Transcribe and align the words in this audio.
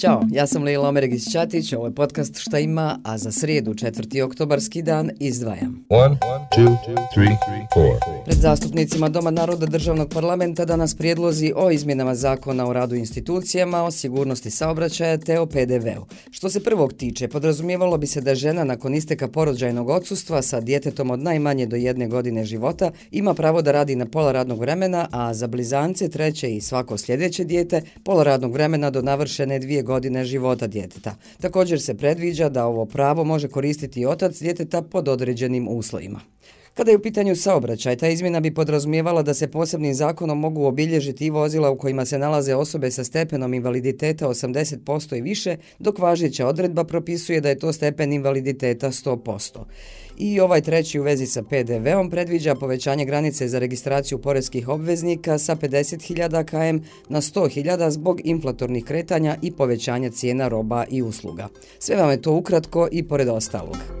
Ćao, 0.00 0.22
ja 0.30 0.46
sam 0.46 0.62
Lila 0.62 0.88
Omeregić-Ćatić, 0.88 1.76
ovo 1.76 1.86
je 1.86 1.94
podcast 1.94 2.38
Šta 2.38 2.58
ima, 2.58 2.98
a 3.04 3.18
za 3.18 3.32
srijedu, 3.32 3.74
4. 3.74 4.22
oktobarski 4.22 4.82
dan, 4.82 5.10
izdvajam. 5.18 5.84
One, 5.88 6.16
two, 6.56 6.76
three, 7.14 7.36
Pred 8.24 8.38
zastupnicima 8.38 9.08
Doma 9.08 9.30
naroda 9.30 9.66
državnog 9.66 10.08
parlamenta 10.08 10.64
danas 10.64 10.94
prijedlozi 10.94 11.52
o 11.56 11.70
izmjenama 11.70 12.14
zakona 12.14 12.66
o 12.68 12.72
radu 12.72 12.94
institucijama, 12.94 13.82
o 13.82 13.90
sigurnosti 13.90 14.50
saobraćaja 14.50 15.18
te 15.18 15.40
o 15.40 15.46
PDV-u. 15.46 16.06
Što 16.30 16.50
se 16.50 16.64
prvog 16.64 16.92
tiče, 16.92 17.28
podrazumijevalo 17.28 17.98
bi 17.98 18.06
se 18.06 18.20
da 18.20 18.34
žena 18.34 18.64
nakon 18.64 18.94
isteka 18.94 19.28
porođajnog 19.28 19.88
odsustva 19.88 20.42
sa 20.42 20.60
djetetom 20.60 21.10
od 21.10 21.20
najmanje 21.20 21.66
do 21.66 21.76
jedne 21.76 22.08
godine 22.08 22.44
života 22.44 22.90
ima 23.10 23.34
pravo 23.34 23.62
da 23.62 23.72
radi 23.72 23.96
na 23.96 24.06
pola 24.06 24.32
radnog 24.32 24.60
vremena, 24.60 25.08
a 25.12 25.34
za 25.34 25.46
blizance, 25.46 26.08
treće 26.08 26.56
i 26.56 26.60
svako 26.60 26.98
sljedeće 26.98 27.44
dijete, 27.44 27.82
pola 28.04 28.22
radnog 28.22 28.52
vremena 28.52 28.90
do 28.90 29.02
navršene 29.02 29.58
dvije 29.58 29.82
godine 29.82 29.89
godine 29.90 30.24
života 30.24 30.66
djeteta. 30.66 31.16
Također 31.40 31.82
se 31.82 31.96
predviđa 31.96 32.48
da 32.48 32.66
ovo 32.66 32.86
pravo 32.86 33.24
može 33.24 33.48
koristiti 33.48 34.06
otac 34.06 34.38
djeteta 34.38 34.82
pod 34.82 35.08
određenim 35.08 35.68
uslovima. 35.68 36.20
Kada 36.74 36.90
je 36.90 36.96
u 36.96 37.02
pitanju 37.02 37.36
saobraćaj, 37.36 37.96
ta 37.96 38.08
izmjena 38.08 38.40
bi 38.40 38.54
podrazumijevala 38.54 39.22
da 39.22 39.34
se 39.34 39.48
posebnim 39.50 39.94
zakonom 39.94 40.38
mogu 40.38 40.64
obilježiti 40.64 41.26
i 41.26 41.30
vozila 41.30 41.70
u 41.70 41.78
kojima 41.78 42.04
se 42.04 42.18
nalaze 42.18 42.54
osobe 42.54 42.90
sa 42.90 43.04
stepenom 43.04 43.54
invaliditeta 43.54 44.28
80% 44.28 45.18
i 45.18 45.20
više, 45.20 45.56
dok 45.78 45.98
važeća 45.98 46.46
odredba 46.46 46.84
propisuje 46.84 47.40
da 47.40 47.48
je 47.48 47.58
to 47.58 47.72
stepen 47.72 48.12
invaliditeta 48.12 48.90
100%. 48.90 49.58
I 50.22 50.40
ovaj 50.40 50.60
treći 50.60 51.00
u 51.00 51.02
vezi 51.02 51.26
sa 51.26 51.42
PDV-om 51.42 52.10
predviđa 52.10 52.54
povećanje 52.54 53.04
granice 53.04 53.48
za 53.48 53.58
registraciju 53.58 54.18
poreskih 54.18 54.68
obveznika 54.68 55.38
sa 55.38 55.56
50.000 55.56 56.44
km 56.44 56.84
na 57.08 57.20
100.000 57.20 57.90
zbog 57.90 58.20
inflatornih 58.24 58.84
kretanja 58.84 59.36
i 59.42 59.52
povećanja 59.52 60.10
cijena 60.10 60.48
roba 60.48 60.84
i 60.90 61.02
usluga. 61.02 61.48
Sve 61.78 61.96
vam 61.96 62.10
je 62.10 62.22
to 62.22 62.32
ukratko 62.32 62.88
i 62.92 63.08
pored 63.08 63.28
ostalog. 63.28 63.99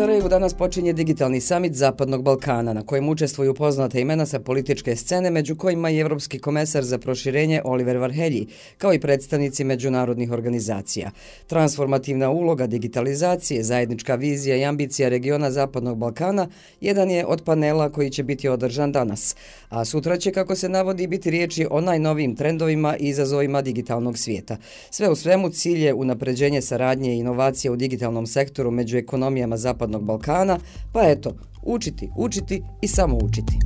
Sarajevu 0.00 0.28
danas 0.28 0.54
počinje 0.54 0.92
digitalni 0.92 1.40
samit 1.40 1.74
Zapadnog 1.74 2.22
Balkana, 2.22 2.72
na 2.72 2.82
kojem 2.86 3.08
učestvuju 3.08 3.54
poznate 3.54 4.00
imena 4.00 4.26
sa 4.26 4.38
političke 4.38 4.96
scene, 4.96 5.30
među 5.30 5.56
kojima 5.56 5.90
i 5.90 5.98
Evropski 5.98 6.38
komesar 6.38 6.84
za 6.84 6.98
proširenje 6.98 7.62
Oliver 7.64 7.96
Varhelji, 7.96 8.46
kao 8.78 8.94
i 8.94 9.00
predstavnici 9.00 9.64
međunarodnih 9.64 10.30
organizacija. 10.32 11.10
Transformativna 11.46 12.30
uloga 12.30 12.66
digitalizacije, 12.66 13.62
zajednička 13.62 14.14
vizija 14.14 14.56
i 14.56 14.64
ambicija 14.64 15.08
regiona 15.08 15.50
Zapadnog 15.50 15.98
Balkana 15.98 16.48
jedan 16.80 17.10
je 17.10 17.26
od 17.26 17.42
panela 17.44 17.92
koji 17.92 18.10
će 18.10 18.22
biti 18.22 18.48
održan 18.48 18.92
danas. 18.92 19.36
A 19.68 19.84
sutra 19.84 20.16
će, 20.16 20.32
kako 20.32 20.54
se 20.54 20.68
navodi, 20.68 21.06
biti 21.06 21.30
riječi 21.30 21.66
o 21.70 21.80
najnovijim 21.80 22.36
trendovima 22.36 22.96
i 22.96 23.08
izazovima 23.08 23.62
digitalnog 23.62 24.18
svijeta. 24.18 24.56
Sve 24.90 25.10
u 25.10 25.16
svemu 25.16 25.50
cilje 25.50 25.94
unapređenje 25.94 26.62
saradnje 26.62 27.14
i 27.14 27.18
inovacije 27.18 27.70
u 27.70 27.76
digitalnom 27.76 28.26
sektoru 28.26 28.70
među 28.70 28.96
ekonomijama 28.96 29.56
Zapadnog 29.56 29.89
Zapadnog 29.90 30.04
Balkana, 30.04 30.58
pa 30.92 31.00
eto, 31.02 31.32
učiti, 31.62 32.10
učiti 32.16 32.62
i 32.80 32.88
samo 32.88 33.16
učiti. 33.16 33.58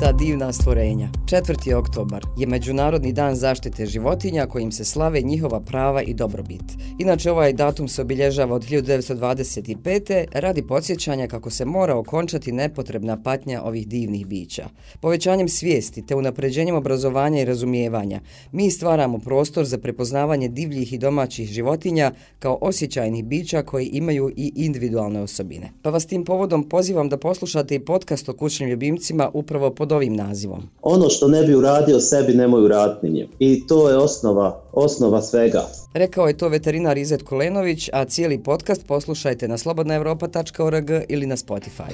Ta 0.00 0.12
divna 0.12 0.52
stvorenja. 0.52 1.08
4. 1.24 1.74
oktobar 1.74 2.26
je 2.38 2.46
Međunarodni 2.46 3.12
dan 3.12 3.34
zaštite 3.34 3.86
životinja 3.86 4.46
kojim 4.46 4.72
se 4.72 4.84
slave 4.84 5.20
njihova 5.20 5.60
prava 5.60 6.02
i 6.02 6.14
dobrobit. 6.14 6.62
Inače, 6.98 7.30
ovaj 7.30 7.52
datum 7.52 7.88
se 7.88 8.02
obilježava 8.02 8.54
od 8.54 8.64
1925. 8.64 10.24
radi 10.32 10.66
podsjećanja 10.66 11.26
kako 11.26 11.50
se 11.50 11.64
mora 11.64 11.96
okončati 11.96 12.52
nepotrebna 12.52 13.22
patnja 13.22 13.62
ovih 13.62 13.88
divnih 13.88 14.26
bića. 14.26 14.68
Povećanjem 15.00 15.48
svijesti 15.48 16.06
te 16.06 16.14
unapređenjem 16.14 16.74
obrazovanja 16.74 17.40
i 17.40 17.44
razumijevanja, 17.44 18.20
mi 18.52 18.70
stvaramo 18.70 19.18
prostor 19.18 19.64
za 19.64 19.78
prepoznavanje 19.78 20.48
divljih 20.48 20.92
i 20.92 20.98
domaćih 20.98 21.48
životinja 21.48 22.12
kao 22.38 22.58
osjećajnih 22.60 23.24
bića 23.24 23.62
koji 23.62 23.86
imaju 23.86 24.30
i 24.36 24.52
individualne 24.56 25.20
osobine. 25.20 25.72
Pa 25.82 25.90
vas 25.90 26.06
tim 26.06 26.24
povodom 26.24 26.68
pozivam 26.68 27.08
da 27.08 27.16
poslušate 27.16 27.74
i 27.74 27.84
podcast 27.84 28.28
o 28.28 28.32
kućnim 28.32 28.68
ljubimcima 28.68 29.30
upravo 29.34 29.50
upravo 29.50 29.74
pod 29.90 29.96
ovim 29.96 30.16
nazivom. 30.16 30.62
Ono 30.82 31.08
što 31.08 31.28
ne 31.28 31.42
bi 31.42 31.54
uradio 31.54 32.00
sebi, 32.00 32.34
nemoj 32.34 32.64
uraditi 32.64 33.26
I 33.38 33.66
to 33.66 33.88
je 33.88 33.96
osnova, 33.96 34.60
osnova 34.72 35.22
svega. 35.22 35.66
Rekao 35.94 36.26
je 36.26 36.36
to 36.36 36.48
veterinar 36.48 36.98
Izet 36.98 37.22
Kolenović, 37.22 37.90
a 37.92 38.04
cijeli 38.04 38.42
podcast 38.42 38.86
poslušajte 38.86 39.48
na 39.48 39.58
slobodnaevropa.org 39.58 40.90
ili 41.08 41.26
na 41.26 41.36
Spotify. 41.36 41.92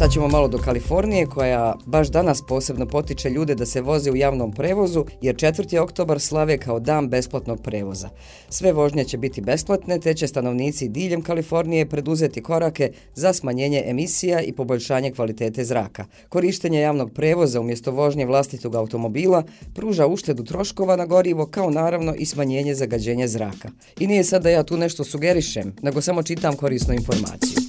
Sad 0.00 0.12
ćemo 0.12 0.28
malo 0.28 0.48
do 0.48 0.58
Kalifornije 0.58 1.26
koja 1.26 1.74
baš 1.86 2.08
danas 2.08 2.42
posebno 2.48 2.86
potiče 2.86 3.30
ljude 3.30 3.54
da 3.54 3.66
se 3.66 3.80
voze 3.80 4.10
u 4.10 4.16
javnom 4.16 4.52
prevozu 4.52 5.04
jer 5.22 5.34
4. 5.34 5.78
oktobar 5.78 6.20
slave 6.20 6.58
kao 6.58 6.80
dan 6.80 7.08
besplatnog 7.08 7.62
prevoza. 7.62 8.08
Sve 8.48 8.72
vožnje 8.72 9.04
će 9.04 9.18
biti 9.18 9.40
besplatne 9.40 9.98
te 9.98 10.14
će 10.14 10.26
stanovnici 10.26 10.88
diljem 10.88 11.22
Kalifornije 11.22 11.88
preduzeti 11.88 12.42
korake 12.42 12.92
za 13.14 13.32
smanjenje 13.32 13.82
emisija 13.86 14.40
i 14.40 14.52
poboljšanje 14.52 15.12
kvalitete 15.12 15.64
zraka. 15.64 16.04
Korištenje 16.28 16.80
javnog 16.80 17.12
prevoza 17.12 17.60
umjesto 17.60 17.90
vožnje 17.90 18.26
vlastitog 18.26 18.74
automobila 18.74 19.42
pruža 19.74 20.06
uštedu 20.06 20.44
troškova 20.44 20.96
na 20.96 21.06
gorivo 21.06 21.46
kao 21.46 21.70
naravno 21.70 22.14
i 22.14 22.26
smanjenje 22.26 22.74
zagađenja 22.74 23.28
zraka. 23.28 23.68
I 23.98 24.06
nije 24.06 24.24
sad 24.24 24.42
da 24.42 24.50
ja 24.50 24.62
tu 24.62 24.76
nešto 24.76 25.04
sugerišem, 25.04 25.74
nego 25.82 26.00
samo 26.00 26.22
čitam 26.22 26.56
korisnu 26.56 26.94
informaciju. 26.94 27.59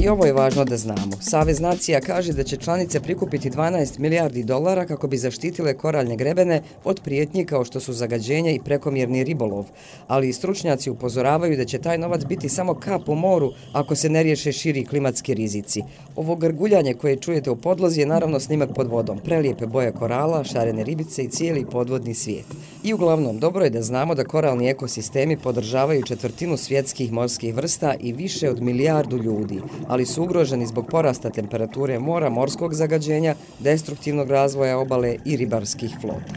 I 0.00 0.08
ovo 0.08 0.26
je 0.26 0.32
važno 0.32 0.64
da 0.64 0.76
znamo. 0.76 1.16
Savez 1.20 1.60
nacija 1.60 2.00
kaže 2.00 2.32
da 2.32 2.44
će 2.44 2.56
članice 2.56 3.00
prikupiti 3.00 3.50
12 3.50 3.98
milijardi 3.98 4.44
dolara 4.44 4.86
kako 4.86 5.08
bi 5.08 5.18
zaštitile 5.18 5.74
koraljne 5.74 6.16
grebene 6.16 6.62
od 6.84 7.00
prijetnji 7.04 7.44
kao 7.44 7.64
što 7.64 7.80
su 7.80 7.92
zagađenje 7.92 8.54
i 8.54 8.60
prekomjerni 8.64 9.24
ribolov. 9.24 9.66
Ali 10.06 10.28
i 10.28 10.32
stručnjaci 10.32 10.90
upozoravaju 10.90 11.56
da 11.56 11.64
će 11.64 11.78
taj 11.78 11.98
novac 11.98 12.24
biti 12.24 12.48
samo 12.48 12.74
kap 12.74 13.08
u 13.08 13.14
moru 13.14 13.52
ako 13.72 13.94
se 13.94 14.08
ne 14.08 14.22
riješe 14.22 14.52
širi 14.52 14.84
klimatski 14.84 15.34
rizici. 15.34 15.82
Ovo 16.16 16.36
grguljanje 16.36 16.94
koje 16.94 17.16
čujete 17.16 17.50
u 17.50 17.56
podlozi 17.56 18.00
je 18.00 18.06
naravno 18.06 18.40
snimak 18.40 18.74
pod 18.74 18.88
vodom. 18.88 19.18
Prelijepe 19.18 19.66
boje 19.66 19.92
korala, 19.92 20.44
šarene 20.44 20.84
ribice 20.84 21.22
i 21.22 21.28
cijeli 21.28 21.66
podvodni 21.72 22.14
svijet. 22.14 22.46
I 22.84 22.94
uglavnom, 22.94 23.38
dobro 23.38 23.64
je 23.64 23.70
da 23.70 23.82
znamo 23.82 24.14
da 24.14 24.24
koralni 24.24 24.68
ekosistemi 24.68 25.36
podržavaju 25.36 26.02
četvrtinu 26.02 26.56
svjetskih 26.56 27.12
morskih 27.12 27.54
vrsta 27.54 27.94
i 28.00 28.12
više 28.12 28.50
od 28.50 28.62
milijardu 28.62 29.16
ljudi 29.16 29.60
ali 29.90 30.06
su 30.06 30.22
ugroženi 30.22 30.66
zbog 30.66 30.86
porasta 30.86 31.30
temperature 31.30 31.98
mora, 31.98 32.30
morskog 32.30 32.74
zagađenja, 32.74 33.34
destruktivnog 33.58 34.30
razvoja 34.30 34.78
obale 34.78 35.16
i 35.24 35.36
ribarskih 35.36 35.96
flota. 36.00 36.34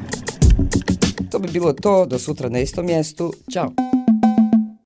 To 1.32 1.40
bi 1.40 1.48
bilo 1.52 1.74
to, 1.74 2.06
do 2.06 2.20
sutra 2.20 2.50
na 2.50 2.60
istom 2.60 2.86
mjestu. 2.86 3.34
Ćao! 3.52 3.93